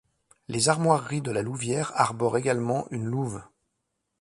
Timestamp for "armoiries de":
0.67-1.29